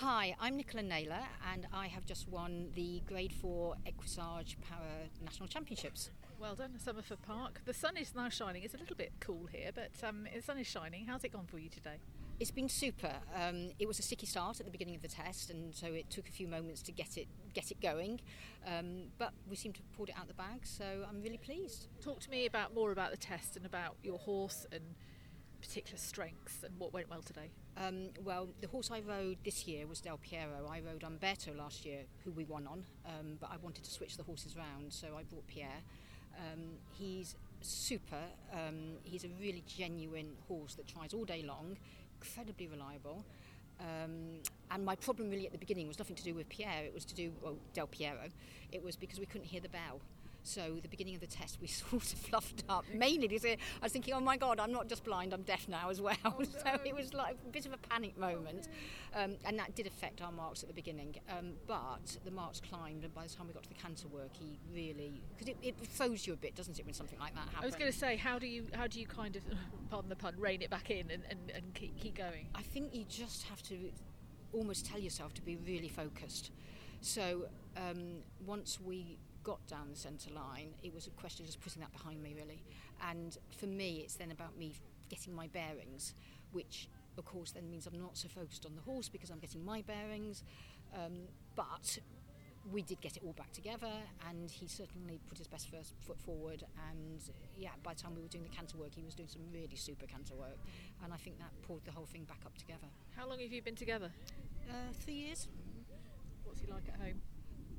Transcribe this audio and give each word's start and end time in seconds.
Hi, 0.00 0.34
I'm 0.40 0.56
Nicola 0.56 0.82
Naylor 0.82 1.20
and 1.52 1.66
I 1.74 1.86
have 1.88 2.06
just 2.06 2.26
won 2.26 2.68
the 2.74 3.02
Grade 3.06 3.34
4 3.34 3.74
Equissage 3.84 4.56
Para 4.66 5.10
National 5.22 5.46
Championships. 5.46 6.08
Well 6.40 6.54
done, 6.54 6.72
Somerford 6.82 7.20
Park. 7.20 7.60
The 7.66 7.74
sun 7.74 7.98
is 7.98 8.14
now 8.14 8.30
shining. 8.30 8.62
It's 8.62 8.72
a 8.72 8.78
little 8.78 8.96
bit 8.96 9.12
cool 9.20 9.46
here, 9.52 9.72
but 9.74 9.90
um, 10.02 10.26
the 10.34 10.40
sun 10.40 10.56
is 10.56 10.66
shining. 10.66 11.04
How's 11.04 11.22
it 11.24 11.32
gone 11.34 11.44
for 11.44 11.58
you 11.58 11.68
today? 11.68 11.96
It's 12.40 12.50
been 12.50 12.70
super. 12.70 13.12
Um, 13.36 13.72
it 13.78 13.86
was 13.86 13.98
a 13.98 14.02
sticky 14.02 14.24
start 14.24 14.58
at 14.58 14.64
the 14.64 14.72
beginning 14.72 14.94
of 14.94 15.02
the 15.02 15.08
test, 15.08 15.50
and 15.50 15.74
so 15.74 15.88
it 15.88 16.08
took 16.08 16.30
a 16.30 16.32
few 16.32 16.48
moments 16.48 16.80
to 16.84 16.92
get 16.92 17.18
it 17.18 17.26
get 17.52 17.70
it 17.70 17.82
going. 17.82 18.22
Um, 18.66 19.08
but 19.18 19.34
we 19.50 19.54
seem 19.54 19.74
to 19.74 19.80
have 19.80 19.92
pulled 19.92 20.08
it 20.08 20.14
out 20.18 20.28
the 20.28 20.32
bag, 20.32 20.60
so 20.62 21.04
I'm 21.06 21.20
really 21.20 21.36
pleased. 21.36 21.88
Talk 22.00 22.20
to 22.20 22.30
me 22.30 22.46
about 22.46 22.74
more 22.74 22.90
about 22.90 23.10
the 23.10 23.18
test 23.18 23.58
and 23.58 23.66
about 23.66 23.96
your 24.02 24.16
horse 24.16 24.66
and 24.72 24.94
particular 25.60 25.98
strengths 25.98 26.62
and 26.62 26.72
what 26.78 26.92
went 26.92 27.10
well 27.10 27.22
today. 27.22 27.50
Um, 27.76 28.10
well, 28.24 28.48
the 28.60 28.68
horse 28.68 28.90
I 28.90 29.00
rode 29.00 29.38
this 29.44 29.66
year 29.66 29.86
was 29.86 30.00
Del 30.00 30.18
Piero. 30.18 30.68
I 30.70 30.80
rode 30.80 31.02
Umberto 31.02 31.52
last 31.54 31.84
year, 31.84 32.00
who 32.24 32.30
we 32.32 32.44
won 32.44 32.66
on, 32.66 32.84
um, 33.06 33.36
but 33.40 33.50
I 33.52 33.56
wanted 33.62 33.84
to 33.84 33.90
switch 33.90 34.16
the 34.16 34.22
horses 34.22 34.56
round, 34.56 34.92
so 34.92 35.08
I 35.18 35.22
brought 35.22 35.46
Pierre. 35.46 35.82
Um, 36.36 36.62
he's 36.98 37.36
super. 37.60 38.22
Um, 38.52 38.98
he's 39.04 39.24
a 39.24 39.30
really 39.40 39.62
genuine 39.66 40.32
horse 40.48 40.74
that 40.74 40.86
tries 40.86 41.14
all 41.14 41.24
day 41.24 41.42
long, 41.42 41.76
incredibly 42.20 42.66
reliable. 42.66 43.24
Um, 43.80 44.40
and 44.70 44.84
my 44.84 44.94
problem 44.94 45.30
really 45.30 45.46
at 45.46 45.52
the 45.52 45.58
beginning 45.58 45.88
was 45.88 45.98
nothing 45.98 46.16
to 46.16 46.22
do 46.22 46.34
with 46.34 46.48
Pierre, 46.48 46.84
it 46.84 46.92
was 46.92 47.04
to 47.06 47.14
do, 47.14 47.32
well, 47.42 47.56
Del 47.72 47.86
Piero. 47.86 48.28
It 48.72 48.82
was 48.82 48.94
because 48.94 49.18
we 49.18 49.26
couldn't 49.26 49.46
hear 49.46 49.60
the 49.60 49.70
bell. 49.70 50.00
So 50.42 50.78
the 50.82 50.88
beginning 50.88 51.14
of 51.14 51.20
the 51.20 51.26
test, 51.26 51.58
we 51.60 51.66
sort 51.68 51.92
of 51.92 52.02
fluffed 52.02 52.64
up. 52.68 52.84
Mainly 52.94 53.28
because 53.28 53.44
I 53.44 53.56
was 53.82 53.92
thinking, 53.92 54.14
oh 54.14 54.20
my 54.20 54.36
God, 54.36 54.58
I'm 54.60 54.72
not 54.72 54.88
just 54.88 55.04
blind, 55.04 55.32
I'm 55.32 55.42
deaf 55.42 55.68
now 55.68 55.90
as 55.90 56.00
well. 56.00 56.16
Oh, 56.24 56.34
no. 56.38 56.46
So 56.60 56.78
it 56.84 56.94
was 56.94 57.14
like 57.14 57.36
a 57.46 57.50
bit 57.50 57.66
of 57.66 57.72
a 57.72 57.76
panic 57.76 58.18
moment. 58.18 58.68
Um, 59.14 59.36
and 59.44 59.58
that 59.58 59.74
did 59.74 59.86
affect 59.86 60.20
our 60.20 60.30
marks 60.30 60.62
at 60.62 60.68
the 60.68 60.74
beginning. 60.74 61.16
Um, 61.28 61.52
but 61.66 62.16
the 62.24 62.30
marks 62.30 62.60
climbed, 62.60 63.04
and 63.04 63.14
by 63.14 63.24
the 63.24 63.32
time 63.32 63.46
we 63.46 63.54
got 63.54 63.62
to 63.62 63.68
the 63.68 63.74
canter 63.74 64.08
work, 64.08 64.30
he 64.32 64.58
really, 64.72 65.20
because 65.36 65.48
it, 65.48 65.56
it 65.62 65.76
throws 65.86 66.26
you 66.26 66.32
a 66.32 66.36
bit, 66.36 66.54
doesn't 66.54 66.78
it, 66.78 66.84
when 66.84 66.94
something 66.94 67.18
like 67.18 67.34
that 67.34 67.46
happens? 67.46 67.62
I 67.62 67.66
was 67.66 67.76
going 67.76 67.90
to 67.90 67.96
say, 67.96 68.16
how 68.16 68.38
do 68.38 68.46
you 68.46 68.66
how 68.74 68.86
do 68.86 69.00
you 69.00 69.06
kind 69.06 69.36
of, 69.36 69.42
pardon 69.90 70.08
the 70.08 70.16
pun, 70.16 70.34
rein 70.38 70.62
it 70.62 70.70
back 70.70 70.90
in 70.90 71.10
and, 71.10 71.22
and, 71.30 71.50
and 71.54 71.74
keep, 71.74 71.98
keep 71.98 72.16
going? 72.16 72.46
I 72.54 72.62
think 72.62 72.94
you 72.94 73.04
just 73.08 73.44
have 73.44 73.62
to 73.64 73.90
almost 74.52 74.86
tell 74.86 74.98
yourself 74.98 75.34
to 75.34 75.42
be 75.42 75.56
really 75.56 75.88
focused. 75.88 76.50
So 77.00 77.46
um, 77.76 78.22
once 78.46 78.78
we 78.80 79.18
got 79.42 79.66
down 79.66 79.88
the 79.90 79.96
centre 79.96 80.32
line, 80.32 80.74
it 80.82 80.94
was 80.94 81.06
a 81.06 81.10
question 81.10 81.44
of 81.44 81.46
just 81.46 81.60
putting 81.60 81.80
that 81.80 81.92
behind 81.92 82.22
me, 82.22 82.34
really. 82.36 82.62
And 83.08 83.36
for 83.58 83.66
me, 83.66 84.00
it's 84.04 84.14
then 84.14 84.30
about 84.30 84.56
me 84.58 84.74
getting 85.08 85.34
my 85.34 85.48
bearings, 85.48 86.14
which 86.52 86.88
of 87.18 87.24
course 87.24 87.50
then 87.50 87.68
means 87.68 87.86
I'm 87.86 88.00
not 88.00 88.16
so 88.16 88.28
focused 88.28 88.64
on 88.64 88.74
the 88.74 88.82
horse 88.82 89.08
because 89.08 89.30
I'm 89.30 89.38
getting 89.38 89.64
my 89.64 89.82
bearings. 89.82 90.44
Um, 90.94 91.14
but 91.56 91.98
we 92.72 92.82
did 92.82 93.00
get 93.00 93.16
it 93.16 93.22
all 93.24 93.32
back 93.32 93.52
together, 93.52 93.92
and 94.28 94.50
he 94.50 94.66
certainly 94.66 95.18
put 95.28 95.38
his 95.38 95.48
best 95.48 95.70
first 95.70 95.94
foot 96.06 96.20
forward. 96.20 96.64
And 96.90 97.20
yeah, 97.56 97.70
by 97.82 97.94
the 97.94 98.02
time 98.02 98.14
we 98.14 98.22
were 98.22 98.28
doing 98.28 98.44
the 98.44 98.54
canter 98.54 98.76
work, 98.76 98.94
he 98.94 99.02
was 99.02 99.14
doing 99.14 99.28
some 99.28 99.42
really 99.52 99.76
super 99.76 100.06
canter 100.06 100.34
work, 100.34 100.58
and 101.02 101.12
I 101.12 101.16
think 101.16 101.38
that 101.38 101.50
pulled 101.66 101.84
the 101.84 101.92
whole 101.92 102.06
thing 102.06 102.24
back 102.24 102.40
up 102.44 102.56
together. 102.58 102.86
How 103.16 103.28
long 103.28 103.40
have 103.40 103.52
you 103.52 103.62
been 103.62 103.76
together? 103.76 104.10
Uh, 104.68 104.92
three 105.00 105.14
years. 105.14 105.48
What's 106.44 106.60
he 106.60 106.70
like 106.70 106.88
at 106.92 107.00
home? 107.00 107.20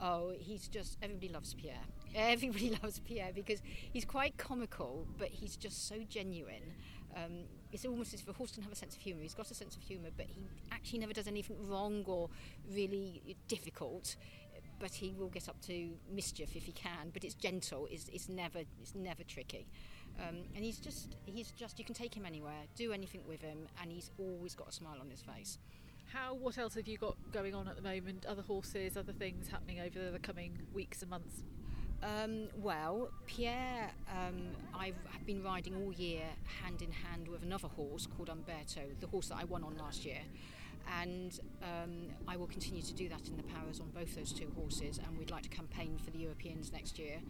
Oh, 0.00 0.32
he's 0.38 0.68
just 0.68 0.96
everybody 1.02 1.28
loves 1.28 1.54
Pierre. 1.54 1.76
Everybody 2.14 2.78
loves 2.82 3.00
Pierre 3.00 3.30
because 3.34 3.60
he's 3.92 4.04
quite 4.04 4.36
comical, 4.36 5.06
but 5.18 5.28
he's 5.28 5.56
just 5.56 5.88
so 5.88 5.96
genuine. 6.08 6.74
Um, 7.16 7.44
it's 7.72 7.84
almost 7.84 8.14
as 8.14 8.20
if 8.20 8.28
a 8.28 8.32
horse 8.32 8.52
can 8.52 8.62
have 8.62 8.72
a 8.72 8.76
sense 8.76 8.94
of 8.94 9.02
humour. 9.02 9.22
He's 9.22 9.34
got 9.34 9.50
a 9.50 9.54
sense 9.54 9.76
of 9.76 9.82
humour, 9.82 10.10
but 10.16 10.26
he 10.26 10.46
actually 10.72 11.00
never 11.00 11.12
does 11.12 11.26
anything 11.26 11.56
wrong 11.68 12.04
or 12.06 12.30
really 12.72 13.36
difficult. 13.48 14.16
But 14.80 14.92
he 14.92 15.12
will 15.18 15.28
get 15.28 15.48
up 15.48 15.60
to 15.62 15.90
mischief 16.10 16.54
if 16.54 16.64
he 16.64 16.72
can. 16.72 17.10
But 17.12 17.24
it's 17.24 17.34
gentle. 17.34 17.88
It's, 17.90 18.08
it's 18.12 18.28
never 18.28 18.60
it's 18.80 18.94
never 18.94 19.24
tricky. 19.24 19.66
Um, 20.20 20.38
and 20.54 20.64
he's 20.64 20.78
just 20.78 21.16
he's 21.26 21.50
just 21.52 21.78
you 21.78 21.84
can 21.84 21.94
take 21.94 22.14
him 22.14 22.24
anywhere, 22.24 22.62
do 22.76 22.92
anything 22.92 23.22
with 23.26 23.42
him, 23.42 23.68
and 23.80 23.90
he's 23.90 24.10
always 24.18 24.54
got 24.54 24.68
a 24.68 24.72
smile 24.72 24.98
on 25.00 25.10
his 25.10 25.22
face. 25.22 25.58
How? 26.12 26.32
What 26.34 26.56
else 26.56 26.74
have 26.74 26.88
you 26.88 26.96
got 26.96 27.16
going 27.32 27.54
on 27.54 27.68
at 27.68 27.76
the 27.76 27.82
moment? 27.82 28.24
Other 28.24 28.40
horses, 28.40 28.96
other 28.96 29.12
things 29.12 29.48
happening 29.48 29.80
over 29.80 30.10
the 30.10 30.18
coming 30.18 30.58
weeks 30.72 31.02
and 31.02 31.10
months? 31.10 31.42
Um, 32.02 32.48
well, 32.56 33.10
Pierre, 33.26 33.90
um, 34.10 34.52
I've 34.72 34.94
been 35.26 35.42
riding 35.42 35.74
all 35.76 35.92
year 35.92 36.22
hand 36.62 36.80
in 36.80 36.92
hand 36.92 37.28
with 37.28 37.42
another 37.42 37.68
horse 37.68 38.06
called 38.06 38.30
Umberto, 38.30 38.82
the 39.00 39.06
horse 39.06 39.28
that 39.28 39.36
I 39.36 39.44
won 39.44 39.62
on 39.64 39.76
last 39.76 40.06
year. 40.06 40.20
And 41.00 41.38
um, 41.62 42.08
I 42.26 42.36
will 42.36 42.46
continue 42.46 42.82
to 42.82 42.94
do 42.94 43.08
that 43.08 43.28
in 43.28 43.36
the 43.36 43.42
powers 43.42 43.80
on 43.80 43.90
both 43.90 44.14
those 44.16 44.32
two 44.32 44.50
horses, 44.56 44.98
and 44.98 45.18
we'd 45.18 45.30
like 45.30 45.42
to 45.42 45.48
campaign 45.48 45.98
for 46.02 46.10
the 46.10 46.18
Europeans 46.18 46.72
next 46.72 46.98
year. 46.98 47.20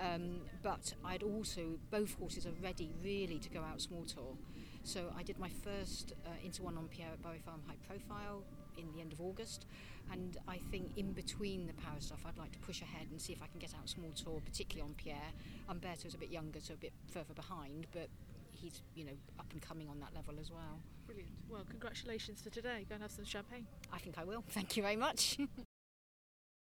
Um, 0.00 0.42
but 0.62 0.94
I'd 1.04 1.22
also, 1.22 1.78
both 1.90 2.14
horses 2.18 2.46
are 2.46 2.52
ready 2.62 2.90
really 3.02 3.38
to 3.38 3.50
go 3.50 3.60
out 3.60 3.80
small 3.80 4.04
tour. 4.04 4.36
So 4.84 5.12
I 5.16 5.22
did 5.22 5.38
my 5.38 5.48
first 5.48 6.14
uh, 6.24 6.30
Inter 6.44 6.64
I 6.64 6.68
on 6.68 6.88
Pierre 6.88 7.10
at 7.12 7.22
Bury 7.22 7.40
Farm 7.44 7.60
High 7.66 7.76
Profile 7.86 8.42
in 8.76 8.92
the 8.94 9.00
end 9.00 9.12
of 9.12 9.20
August, 9.20 9.66
and 10.12 10.36
I 10.46 10.58
think 10.70 10.96
in 10.96 11.12
between 11.12 11.66
the 11.66 11.72
para 11.74 12.00
stuff, 12.00 12.24
I'd 12.26 12.38
like 12.38 12.52
to 12.52 12.58
push 12.60 12.80
ahead 12.80 13.08
and 13.10 13.20
see 13.20 13.32
if 13.32 13.42
I 13.42 13.46
can 13.48 13.58
get 13.58 13.74
out 13.74 13.88
small 13.88 14.10
tour, 14.12 14.40
particularly 14.44 14.88
on 14.88 14.94
Pierre. 14.94 15.32
Umberto's 15.68 16.14
a 16.14 16.18
bit 16.18 16.30
younger, 16.30 16.60
so 16.60 16.74
a 16.74 16.76
bit 16.76 16.92
further 17.10 17.34
behind, 17.34 17.86
but 17.92 18.08
he's 18.60 18.82
you 18.94 19.04
know 19.04 19.12
up 19.38 19.46
and 19.52 19.62
coming 19.62 19.88
on 19.88 20.00
that 20.00 20.14
level 20.14 20.34
as 20.40 20.50
well. 20.50 20.80
Brilliant. 21.06 21.30
Well, 21.48 21.64
congratulations 21.68 22.42
for 22.42 22.50
today. 22.50 22.84
Go 22.88 22.94
and 22.94 23.02
have 23.02 23.12
some 23.12 23.24
champagne. 23.24 23.66
I 23.92 23.98
think 23.98 24.18
I 24.18 24.24
will. 24.24 24.44
Thank 24.48 24.76
you 24.76 24.82
very 24.82 24.96
much. 24.96 25.38